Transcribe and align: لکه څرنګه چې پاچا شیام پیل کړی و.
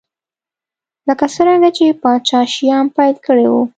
لکه 1.07 1.25
څرنګه 1.35 1.69
چې 1.77 1.85
پاچا 2.01 2.39
شیام 2.53 2.85
پیل 2.95 3.15
کړی 3.25 3.47
و. 3.51 3.55